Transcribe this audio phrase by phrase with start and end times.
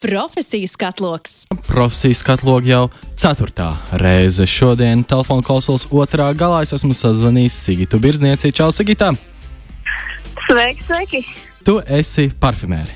[0.00, 1.46] Profesiju skatloks.
[1.66, 2.82] Profesiju skatloks jau
[3.16, 4.44] ceturtā reize.
[4.44, 8.52] Šodien telefona klausulas otrā galā es esmu sazvanījis Sigitu Birznieci.
[8.52, 9.14] Čau, Sigita!
[10.44, 11.20] Sveiki, sveiki!
[11.64, 12.92] Tu esi parfimēri.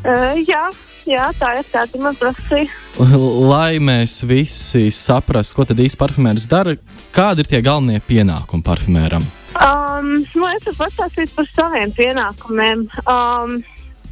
[0.00, 0.62] Uh, jā,
[1.04, 2.70] jā, tā ir tāda mana profesija.
[3.50, 6.78] Lai mēs visi saprastu, ko tad īsti parfimērs dara,
[7.12, 9.28] kādi ir tie galvenie pienākumi parfimēram?
[9.60, 12.86] Um, nu, es varu pastāstīt par saviem pienākumiem.
[13.04, 13.60] Um,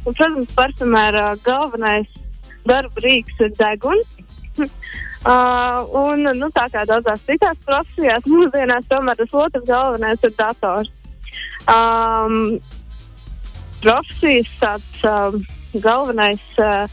[0.05, 2.09] Un, protams, parfumēra galvenais
[2.67, 4.17] darba rīks ir deguns.
[5.19, 10.87] Uh, un, nu, tā kā daudzās citās profesijās, mūsdienās tomēr tas otrs galvenais ir dators.
[11.67, 12.55] Um,
[13.83, 15.41] profesijas tāds um,
[15.83, 16.87] galvenais, uh,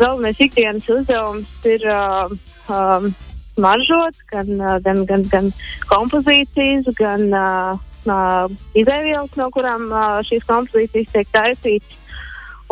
[0.00, 2.32] galvenais ikdienas uzdevums ir uh,
[2.72, 3.10] um,
[3.58, 5.52] smaržot gan, uh, gan, gan, gan
[5.92, 7.76] kompozīcijas, gan uh,
[8.08, 12.00] uh, izēvielas, no kurām uh, šīs kompozīcijas tiek taisītas.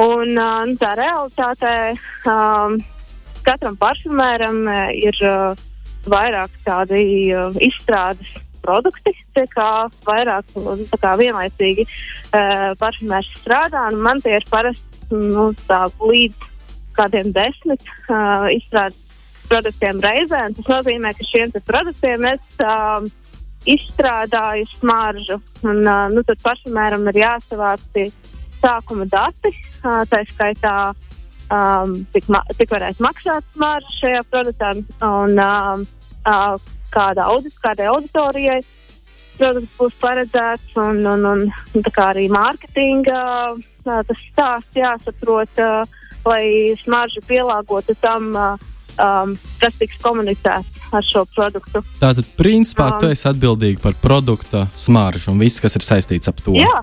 [0.01, 1.75] Un, uh, nu, tā realitātē
[2.31, 2.79] um,
[3.45, 4.65] katram parfumēram
[4.97, 5.59] ir uh,
[6.09, 9.13] vairāk tādi uh, izstrādes produkti,
[9.53, 13.89] kā vairāk nu, kā vienlaicīgi uh, parfumērs strādā.
[13.93, 15.51] Man tie ir parasti nu,
[16.01, 16.51] līdz
[16.97, 19.01] kādiem desmit uh, izstrādes
[19.49, 20.47] produktiem reizē.
[20.57, 23.05] Tas nozīmē, ka šiem produktiem es uh,
[23.69, 25.39] izstrādāju smaržu.
[25.67, 27.85] Un, uh, nu, tad parfumēram ir jāsavāc
[28.63, 30.77] sākuma dati, tā skaitā,
[31.53, 34.73] um, cik, ma cik varēs maksāt smarža šajā produktā
[35.09, 35.85] un um,
[36.27, 36.55] uh,
[36.93, 38.61] kāda audit, kādai auditorijai
[39.39, 40.75] produkts būs paredzēts.
[40.81, 41.47] Un, un, un,
[42.05, 43.23] arī mārketinga
[43.87, 46.45] tas stāsts jāsaprot, uh, lai
[46.85, 50.79] smaržu pielāgotu tam, uh, um, kas tiks komunicēts.
[50.93, 51.81] Ar šo produktu.
[51.97, 56.37] Tātad, principā, um, tu esi atbildīga par produkta smaržu un viss, kas ir saistīts ar
[56.37, 56.53] to.
[56.53, 56.83] Jā,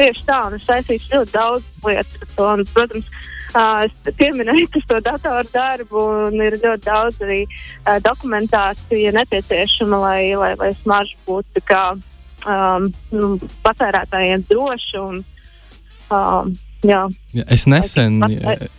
[0.00, 2.38] tieši tā, un es saistīšu ļoti daudz lietas.
[2.40, 3.12] Un, protams,
[3.50, 10.20] Uh, es pieminēju to datoru darbu, un ir ļoti daudz arī uh, dokumentācija nepieciešama, lai,
[10.38, 11.80] lai, lai smarža būtu kā,
[12.46, 13.32] um, nu,
[13.66, 15.02] patērētājiem droša.
[15.02, 15.24] Un,
[16.14, 17.02] um, Jā.
[17.44, 18.22] Es, nesen,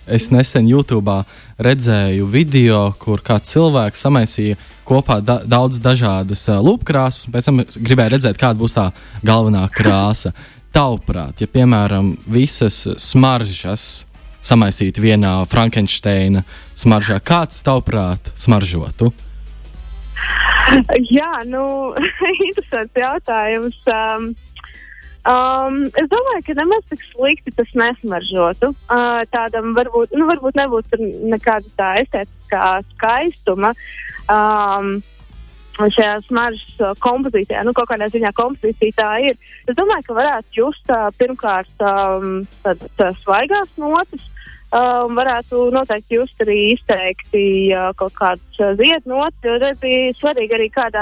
[0.09, 1.19] es nesen YouTube
[1.61, 4.57] redzēju video, kur kāds cilvēks samaisīja
[4.89, 7.29] kopā da daudz dažādas lupkrāsas.
[7.29, 8.87] Pēc tam gribēju redzēt, kāda būs tā
[9.21, 10.33] galvenā krāsa.
[10.71, 14.05] Tavuprāt, ja piemēram visas smaržas
[14.41, 16.45] samaisītu vienā Frankensteina
[16.77, 19.11] smaržā, kāds tavuprāt smaržotu?
[21.11, 21.63] Jā, nu,
[22.47, 23.77] interesants jautājums.
[23.91, 24.29] Um,
[25.27, 28.71] um, es domāju, ka nemaz tik slikti tas nesmaržotu.
[28.87, 31.01] Uh, tādam varbūt, nu, varbūt nebūtu
[31.33, 33.73] nekāda tā estētiskā skaistuma.
[34.31, 35.01] Um,
[35.79, 39.39] šajā smaržas uh, kompozīcijā, nu, kaut kādā ziņā kompozīcija tā ir.
[39.69, 44.27] Es domāju, ka varētu just uh, pirmkārt um, tādas svaigās notis.
[44.71, 47.43] Um, varētu noteikti just arī izteikti
[47.75, 51.01] uh, kaut kādas uh, ziednotas, jo tas bija svarīgi arī kādā,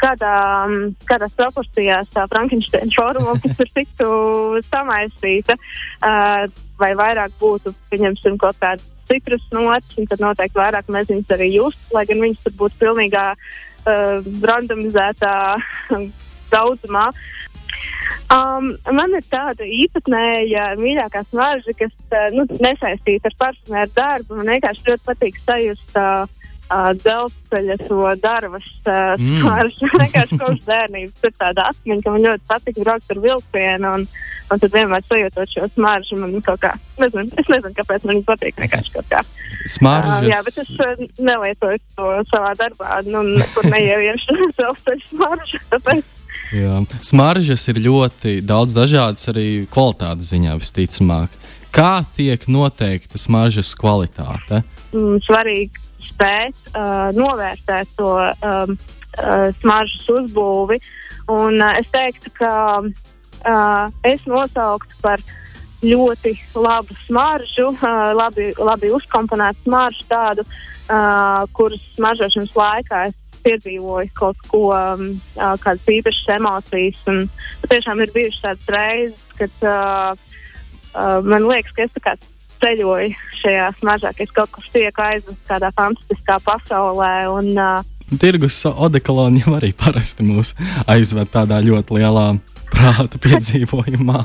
[0.00, 4.08] kādā, um, kādās proporcijās tā Frankensteina formula, kas tur tiktu
[4.70, 6.46] samaisīta, uh,
[6.80, 11.52] vai vairāk būtu, pieņemsim, kaut kāda citrus notis, un tad noteikti vairāk mēs viņus arī
[11.58, 15.34] just, lai gan viņas tur būtu pilnīgā uh, randomizētā
[16.54, 17.10] daudzumā.
[18.30, 24.38] Um, man ir tāda īpatnēja mīļākā smarža, kas uh, nu, nesaistīta ar parfumēru darbu.
[24.38, 26.39] Man vienkārši ļoti patīk sajust uh,
[26.70, 29.40] uh, dzelzceļa to darbas uh, mm.
[29.42, 29.92] smaržu.
[30.02, 33.96] vienkārši kopš bērnības ir tāda atmiņa, ka man ļoti patīk braukt ar vilcienu.
[33.98, 34.06] Un,
[34.50, 38.26] Un tad vienmēr sajūtot šo smaržu, man kaut kā, nezinu, es nezinu, kāpēc man viņa
[38.26, 38.56] patīk.
[38.58, 39.20] Vienkārši kaut kā.
[39.70, 40.24] Smaržas.
[40.24, 45.62] Uh, jā, bet es uh, nelietoju to savā darbā, nu, nekur neieviešu dzelzceļa smaržu.
[45.70, 46.16] Tāpēc.
[46.50, 46.80] Jā.
[47.06, 51.38] Smaržas ir ļoti daudz dažādas arī kvalitātes ziņā, visticamāk.
[51.70, 54.64] Kā tiek noteikta smaržas kvalitāte?
[54.90, 60.80] Mm, svarīgi spēt uh, novērtēt to um, uh, smaržas uzbūvi.
[61.30, 65.22] Un, uh, es teiktu, ka uh, es nosauktu par
[65.84, 70.44] ļoti labu smaržu, uh, labi, labi uzkomponētu smaržu, tādu,
[70.90, 75.06] uh, kuras smaržošanas laikā es piedzīvoju kaut ko, um,
[75.38, 76.98] uh, kādas īpašas emocijas.
[77.08, 77.22] Un,
[77.70, 80.26] tiešām ir bijušas tādas reizes, kad uh,
[80.94, 82.16] uh, man liekas, ka es tā kā
[82.60, 87.14] ceļoju šajā smaržā, ka es kaut kur tieku aizvests kādā fantastiskā pasaulē.
[87.32, 90.52] Un, uh, Tirgus odekoloni jau arī parasti mūs
[90.90, 92.26] aizved tādā ļoti lielā
[92.72, 94.24] prāta piedzīvojumā?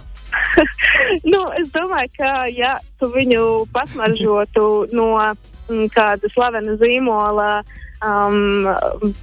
[1.32, 3.44] nu, es domāju, ka ja tu viņu
[3.76, 4.66] pasmaržotu
[4.96, 7.52] no m, kāda slavena zīmola
[8.02, 9.14] um,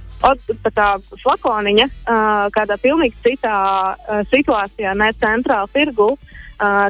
[0.71, 0.87] tā
[1.19, 3.57] flakoniņa, uh, kādā pilnīgi citā
[3.91, 6.43] uh, situācijā, ne centrāla tirgu, Uh,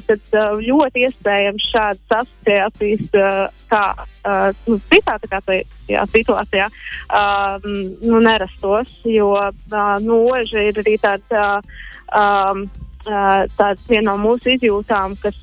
[0.07, 6.69] tad uh, ļoti iespējams šādas asociācijas, uh, kā uh, nu, citā tā kā tajā situācijā,
[6.69, 7.67] uh,
[8.03, 8.95] nu, nerastos.
[9.07, 11.45] Jo uh, nu, ir arī tāda,
[12.13, 12.63] uh,
[13.07, 15.39] uh, tāda viena no mūsu izjūtām, kas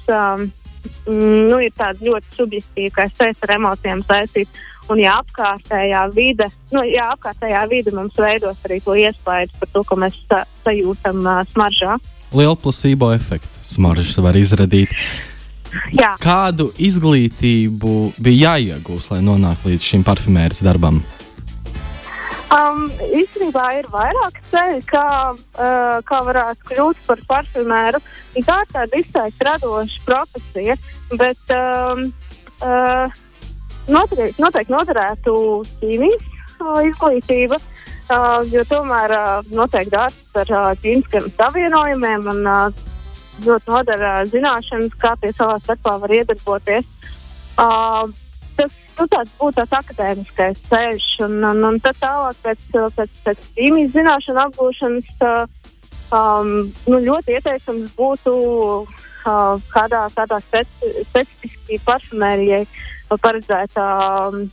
[1.07, 4.67] nu, ir ļoti subjektīva, kā es teicu, ar emocijām saistīta.
[4.91, 9.85] Un, ja apkārtējā vide, nu, ja apkārtējā vide mums veidos arī to iespēju par to,
[9.87, 11.99] ko mēs sa sajūtam uh, smaržā.
[12.31, 14.93] Lielu plasībo efektu smaržas var izradīt.
[15.95, 16.13] Jā.
[16.23, 21.01] Kādu izglītību bija jāiegūst, lai nonāktu līdz šim parfumēras darbam?
[22.51, 28.03] Um, īstenībā ir vairāk ceļu, kā, uh, kā varētu kļūt par parfumēru.
[28.35, 30.79] Tā ir tāda izteikti radoša profesija,
[31.19, 32.09] bet um,
[32.67, 33.21] uh,
[33.91, 35.37] noteikti, noteikti noderētu
[35.83, 36.27] ķīmijas
[36.59, 37.59] uh, izglītība.
[37.59, 37.80] Uh,
[38.51, 42.81] jo tomēr uh, noteikti darbs ar uh, ķīmiskiem savienojumiem un uh,
[43.45, 46.89] ļoti nodara zināšanas, kā tie savā starpā var iedarboties.
[47.61, 48.11] Uh,
[48.57, 49.07] tas nu,
[49.39, 52.67] būtu tāds akadēmiskais ceļš, un, un, un tad tālāk pēc,
[52.99, 56.51] pēc, pēc ķīmijas zināšanu apgūšanas um,
[56.91, 60.07] nu, ļoti ieteicams būtu uh, kādā,
[60.47, 62.65] speci specifiski parfumērijai
[63.11, 63.87] paredzētā
[64.31, 64.45] um,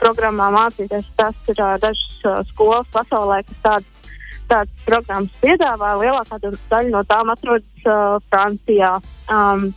[0.00, 1.08] programmā mācīties.
[1.18, 3.92] Tas ir uh, dažas uh, skolas pasaulē, kas tādas
[4.46, 5.96] tādas programmas piedāvā.
[5.98, 6.38] Lielākā
[6.70, 8.92] daļa no tām atrodas uh, Francijā.
[9.26, 9.72] Um,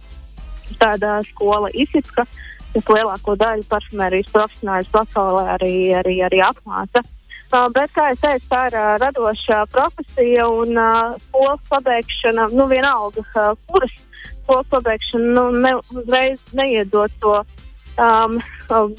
[0.78, 2.28] tāda skola uh,
[2.75, 7.02] kas lielāko daļu parfumērijas profesionāļus pasaulē arī, arī, arī apmāca.
[7.02, 7.19] Uh,
[7.50, 13.24] bet, kā jau teicu, tā ir uh, radoša profesija un uh, skolas pabeigšana, nu, vienalga,
[13.34, 13.96] uh, kuras
[14.44, 17.36] skolas pabeigšana, nu, ne, uzreiz neiedot to
[17.98, 18.38] um,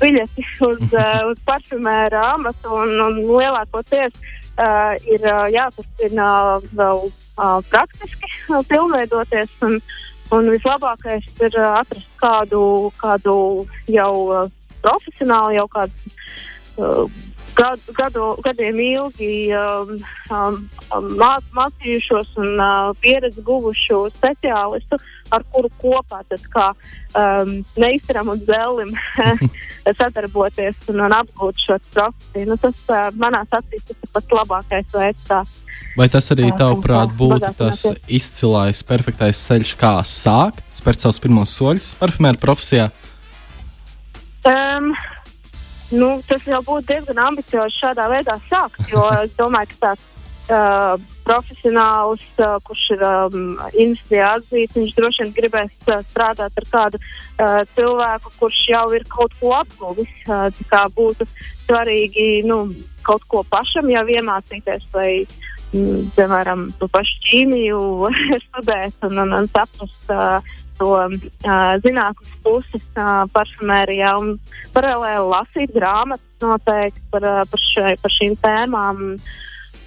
[0.03, 7.59] biļeti uz, uh, uz parfumēra amatu un, un lielākoties uh, ir uh, jāturpina vēl uh,
[7.71, 9.59] praktiski uh, pilnveidoties.
[9.67, 9.81] Un,
[10.31, 12.61] Un vislabākais ir uh, atrast kādu,
[13.01, 13.33] kādu
[13.91, 14.45] jau uh,
[14.79, 16.13] profesionālu, jau kādu
[16.79, 17.30] uh,
[17.61, 19.93] gadu, gadu, gadiem ilgi um,
[20.33, 20.59] um,
[21.21, 24.99] mā, mācījušos un uh, pieredzi guvušu speciālistu,
[25.35, 28.95] ar kuru kopā tad, kā um, neizturam un zēlim
[30.01, 32.49] sadarboties un, un apgūt šo profesiju.
[32.51, 35.29] Nu, tas uh, manā acīs tas ir pats labākais veids.
[35.29, 35.43] Tā.
[35.99, 41.95] Vai tas arī tavuprāt būtu tas izcilais, perfektais ceļš, kā sākt, spērt savus pirmos soļus
[42.01, 42.91] parfumēra profesijā?
[44.49, 44.95] Um,
[45.93, 50.07] nu, tas jau būtu diezgan ambiciozi šādā veidā sākt, jo es domāju, ka tāds
[50.51, 50.95] uh,
[51.27, 57.01] profesionāls, uh, kurš ir um, industrijā atzīts, viņš droši vien gribēs uh, strādāt ar kādu
[57.03, 60.17] uh, cilvēku, kurš jau ir kaut ko apguvis.
[60.27, 61.29] Uh, kā būtu
[61.67, 62.65] svarīgi nu,
[63.07, 65.13] kaut ko pašam jau iemācīties, vai
[65.71, 68.11] Mm, piemēram, to pašu ķīmiju
[68.49, 71.21] studēt un, un, un saprast uh, to uh,
[71.85, 74.35] zinātnes pusi uh, parfumērijā un
[74.75, 79.05] paralēli lasīt grāmatas noteikti par, uh, par, šai, par šīm tēmām.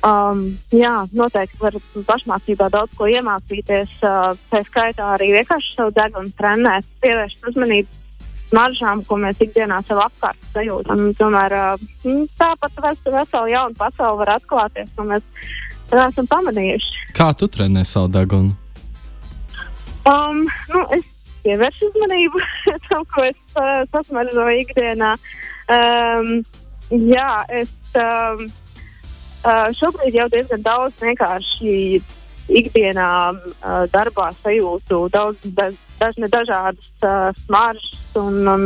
[0.04, 0.40] Um,
[0.76, 1.78] jā, noteikti var
[2.10, 3.98] pašmācībā daudz ko iemācīties.
[4.04, 8.02] Uh, tā skaitā arī vienkārši savu degunu trenēt, pievērst uzmanību
[8.54, 11.08] maržām, ko mēs ikdienā sev apkārt sajūtam.
[11.18, 11.56] Tomēr
[12.38, 15.24] tāpat vesela jauna pasaule var atklāties, un mēs
[15.94, 17.08] esam pamanījuši.
[17.18, 18.54] Kā tu trenē savu degunu?
[20.04, 21.06] Um, nu, es
[21.46, 22.42] pievēršu uzmanību
[22.90, 25.14] tam, ko es uh, sasmaržoju ikdienā.
[25.72, 26.34] Um,
[26.92, 27.30] jā,
[27.62, 28.50] es um,
[29.48, 32.02] uh, šobrīd jau diezgan daudz vienkārši
[32.52, 35.70] ikdienā uh, darbā sajūtu daudz da,
[36.02, 38.66] dažne dažādas uh, smaržas un, un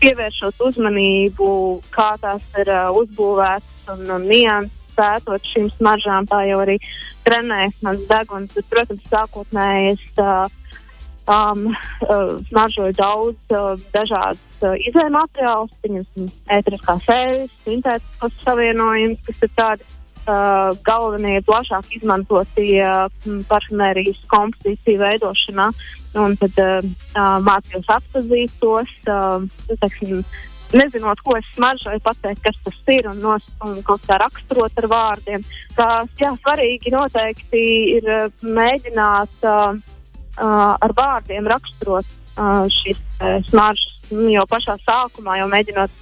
[0.00, 1.50] pievēršot uzmanību,
[1.92, 6.78] kā tās ir uh, uzbūvētas un, un nianses pētot šīm smaržām, tā jau arī
[7.26, 8.54] trenējas mans deguns.
[8.56, 10.48] Bet, protams, sākotnēji es uh,
[11.28, 19.44] um, uh, smaržoju daudz uh, dažādas uh, izējuma materiālus, piemēram, ēteriskās eļļas, sintētiskos savienojumus, kas
[19.44, 23.08] ir tādi uh, galvenie plašāk izmantotie uh,
[23.50, 25.70] parfumērijas kompozīciju veidošanā.
[26.18, 26.86] Un tad uh,
[27.44, 30.22] mācījos atpazīt tos, uh, teiksim,
[30.72, 34.88] nezinot, ko es smaržoju, pateikt, kas tas ir un, nos, un kaut kā raksturot ar
[34.90, 35.44] vārdiem.
[35.76, 37.62] Tās, jā, svarīgi noteikti
[37.98, 38.10] ir
[38.42, 39.76] mēģināt uh,
[40.38, 42.16] ar vārdiem raksturot
[42.72, 43.00] šīs
[43.50, 43.94] smaržas.
[44.08, 45.92] Nu, jau pašā sākumā, jau mēģinot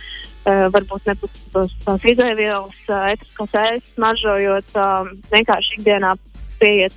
[0.46, 1.08] varbūt
[1.50, 4.76] tos, tās izēvielas, uh, etiskās ēst, smaržojot
[5.32, 6.12] vienkārši ikdienā
[6.60, 6.94] pieiet,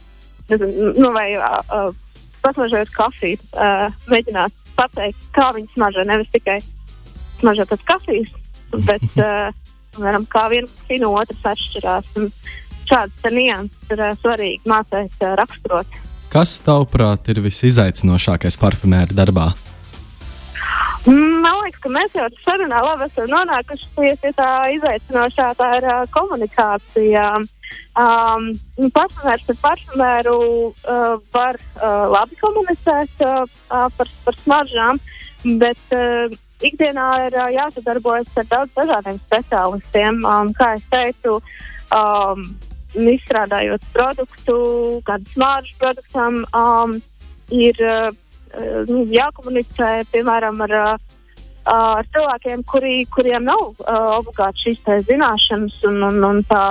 [0.49, 1.31] nu, vai
[2.43, 3.39] pasmažojot kafiju,
[4.09, 6.59] mēģināt pateikt, kā viņi smaržo, nevis tikai
[7.39, 8.35] smaržo pēc kafijas,
[8.87, 9.07] bet,
[9.95, 12.13] piemēram, kā viena kafija no otras atšķirās.
[12.89, 15.99] Šādas nianses ir svarīgi mācīt raksturot.
[16.29, 19.47] Kas, tavuprāt, ir visizaicinošākais parfumēra darbā?
[21.09, 25.87] Man liekas, ka mēs jau sarunā labi esam nonākuši pie, pie tā izaicinošā, tā ir
[25.89, 27.23] uh, komunikācija.
[27.97, 28.45] Um,
[28.93, 30.37] parfumērs ar parfumēru
[30.69, 33.49] uh, var uh, labi komunicēt uh,
[33.97, 35.01] par, par smaržām,
[35.57, 36.29] bet uh,
[36.61, 40.21] ikdienā ir uh, jāsadarbojas ar daudz dažādiem speciālistiem.
[40.21, 41.37] Um, kā jau teicu,
[41.89, 42.51] um,
[42.95, 44.55] izstrādājot produktu,
[45.05, 46.97] kādu smaržu produktam, um,
[47.53, 48.09] ir uh,
[48.89, 51.15] nu, jākomunicē piemēram ar, eh,
[51.69, 56.63] ar cilvēkiem, kuri, kuriem nav uh, obligāti šīs zināšanas un, un, un tā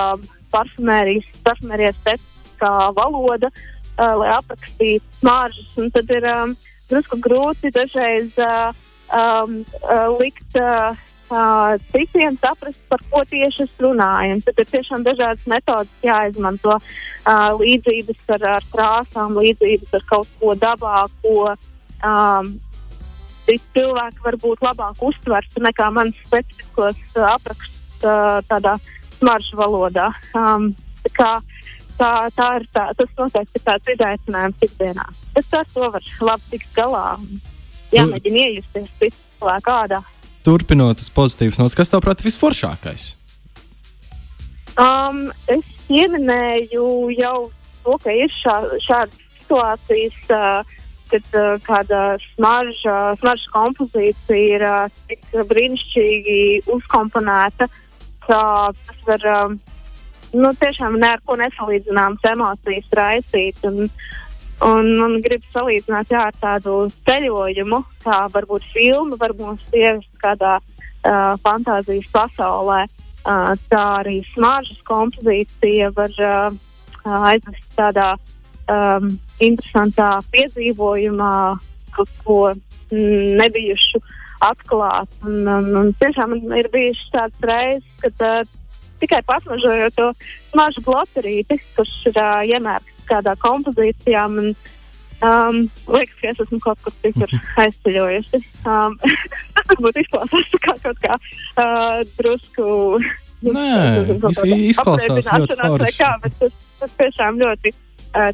[0.51, 5.77] parfumērijas, parfumērijas specifiskā valoda, uh, lai aprakstītu smaržas.
[5.95, 6.55] Tad ir um,
[6.89, 8.73] drusku grūti dažreiz uh,
[9.13, 10.49] um, uh, likt.
[10.57, 10.97] Uh,
[11.29, 14.39] Uh, citiem saprast, par ko tieši es runāju.
[14.47, 16.79] Tad ir tiešām dažādas metodas jāizmanto.
[17.21, 22.49] Uh, līdzības ar, ar krāsām, līdzības ar kaut ko dabā, ko um,
[23.45, 28.79] cilvēki varbūt labāk uztvertu nekā manas specifiskos uh, aprakstus uh, tādā
[29.19, 30.09] smaržu valodā.
[30.33, 30.71] Um,
[31.05, 31.31] tā, kā,
[32.01, 35.11] tā, tā ir tā, tas noteikti ir tāds izaicinājums ikdienā.
[35.37, 37.19] Es ar to varu labi tikt galā.
[37.93, 40.07] Jāmēģina iejusties cilvēku ādā.
[40.49, 43.11] Turpinot tas pozitīvs nots, kas tev prāt visforšākais?
[44.81, 47.37] Um, es pieminēju jau
[47.83, 50.21] to, ka ir šā, šādas situācijas.
[50.33, 50.77] Uh,
[51.09, 52.01] kad uh, kāda
[52.35, 56.37] smarža, smarža kompozīcija ir uh, tik brīnišķīgi
[56.69, 57.69] uzkomponēta,
[58.25, 58.41] ka
[58.73, 59.55] tas var uh,
[60.33, 63.61] nu, tiešām ne ar ko nesalīdzināmas emocijas raisīt.
[63.69, 63.89] Un,
[64.65, 70.57] un man gribas salīdzināt jā, ar tādu ceļojumu, kā varbūt filma var mūs ievest kādā
[70.59, 72.85] uh, fantāzijas pasaulē.
[73.19, 76.59] Uh, tā arī smaržas kompozīcija var uh,
[77.03, 78.13] aizvest tādā
[78.71, 81.33] um, interesantā piedzīvojumā,
[81.95, 84.01] kaut ko mm, nebijušu
[84.45, 85.11] atklāt.
[85.27, 88.58] Un, un, un tiešām ir bijušas tādas reizes, kad uh,
[89.01, 90.09] tikai pasmažojot to
[90.57, 94.27] mazu bloterīti, kurš ir uh, iemērts kādā kompozīcijā.
[94.31, 94.53] Man,
[95.19, 98.39] Um, liekas, ka es esmu kaut kur citur aizceļojusi.
[98.63, 98.93] Um,
[99.67, 102.67] varbūt izklausās kā kaut kā uh, drusku.
[103.43, 103.67] Nē,
[104.69, 105.57] izklausās ļoti
[106.23, 107.75] bet tas, tas tiešām ļoti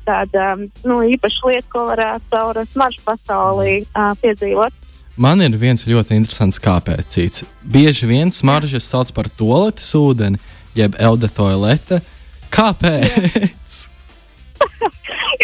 [0.05, 4.85] tāda nu, īpaša lieta, ko varētu caur smaržu pasaulī uh, piedzīvot.
[5.22, 7.43] Man ir viens ļoti interesants kāpēc.
[7.63, 10.41] Bieži vien smaržas sauc par toaletes ūdeni,
[10.75, 12.01] jeb elde toalete.
[12.53, 13.75] Kāpēc?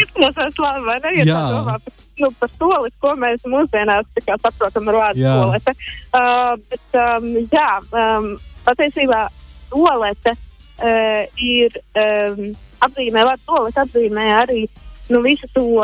[0.02, 1.14] Izklausās labi, vai ne?
[1.22, 1.44] Ja Jā.
[1.56, 1.78] Domā
[2.22, 5.76] nu, par toleti, ko mēs mūsdienās saprotam ar vārdu tolete.
[6.12, 8.28] Uh, bet, um, jā, um,
[8.68, 9.24] patiesībā
[9.72, 11.80] tolete uh, ir.
[11.96, 12.52] Um,
[12.82, 14.66] apzīmē, vārds solis apzīmē arī
[15.12, 15.84] nu, visu to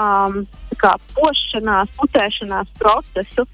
[0.00, 0.42] um,
[0.80, 3.46] kā, pošanās, putēšanās procesu.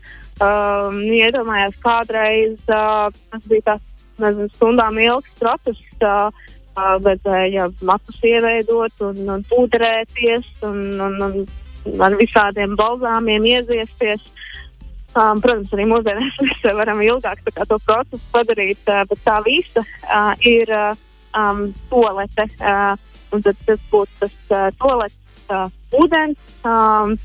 [0.42, 5.82] Um, iedomājās, kādreiz uh, tas bija tāds nezinu, stundām ilgs process.
[6.02, 6.32] Uh,
[6.76, 14.24] uh, vajadzēja matus ieveidot un, un pūderēties un, un, un ar visādiem balzāmiem ieziesties.
[15.12, 20.32] Um, protams, arī mūsdienās mēs varam ilgāk to procesu padarīt, uh, bet tā visa uh,
[20.48, 20.94] ir uh,
[21.36, 22.48] um, tolete.
[22.56, 22.94] Uh,
[23.32, 25.18] tad tas būtu tas uh, toaletes
[25.50, 25.68] uh,
[25.98, 26.38] ūdens.
[26.64, 27.16] Um,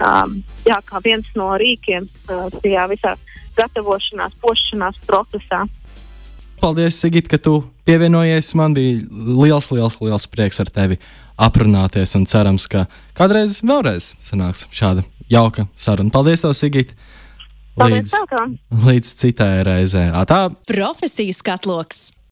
[0.00, 3.16] um, jā, kā viens no rīkiem uh, tajā visā
[3.58, 5.66] gatavošanās, pošanās procesā.
[6.60, 8.52] Paldies, Sigit, ka tu pievienojies.
[8.58, 10.98] Man bija liels, liels, liels prieks ar tevi
[11.40, 12.84] aprunāties un cerams, ka
[13.16, 16.12] kādreiz vēlreiz sanāks šāda jauka saruna.
[16.12, 16.92] Paldies, tev, Sigit!
[17.80, 20.10] Līdz, Paldies, līdz citai reizei.
[20.28, 22.10] Tā profesijas katloks.